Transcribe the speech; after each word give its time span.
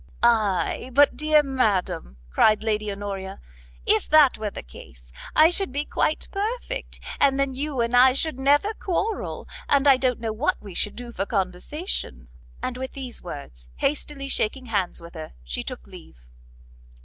"Ay 0.23 0.89
but, 0.95 1.15
dear 1.15 1.43
madam," 1.43 2.17
cried 2.31 2.63
Lady 2.63 2.91
Honoria, 2.91 3.39
"if 3.85 4.09
that 4.09 4.35
were 4.35 4.49
the 4.49 4.63
case, 4.63 5.11
I 5.35 5.51
should 5.51 5.71
be 5.71 5.85
quite 5.85 6.27
perfect, 6.31 6.99
and 7.19 7.39
then 7.39 7.53
you 7.53 7.81
and 7.81 7.95
I 7.95 8.13
should 8.13 8.39
never 8.39 8.73
quarrel, 8.73 9.47
and 9.69 9.87
I 9.87 9.97
don't 9.97 10.19
know 10.19 10.33
what 10.33 10.59
we 10.59 10.73
should 10.73 10.95
do 10.95 11.11
for 11.11 11.27
conversation." 11.27 12.29
And 12.63 12.77
with 12.77 12.93
these 12.93 13.21
words, 13.21 13.67
hastily 13.75 14.27
shaking 14.27 14.65
hands 14.65 15.01
with 15.01 15.13
her, 15.13 15.33
she 15.43 15.61
took 15.61 15.85
leave. 15.85 16.25